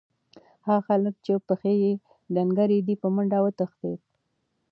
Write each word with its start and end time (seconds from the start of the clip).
هغه 0.67 0.81
هلک 0.87 1.15
چې 1.25 1.33
پښې 1.47 1.73
یې 1.83 1.93
ډنګرې 2.33 2.79
دي، 2.87 2.95
په 3.01 3.07
منډه 3.15 3.39
وتښتېد. 3.41 3.99